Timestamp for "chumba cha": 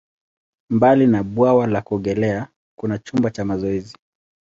2.97-3.45